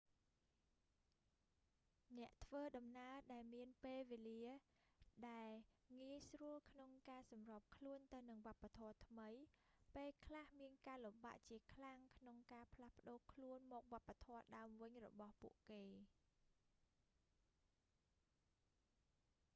[2.17, 4.47] អ្នកធ្វើដំណើរដែលមានពេលវេលា
[5.31, 5.53] ដែល
[6.01, 9.29] ងាយស្រួលក្នុងការសម្របខ្លួនទៅនឹងវប្បធម៌ថ្មី
[9.95, 15.83] ពេលខ្លះមានការលំបាកជាខ្លាំងក្នុងការផ្លាស់ប្តូរខ្លួនមកវប្បធម៌ដើមវិញរបស់ពួកគេ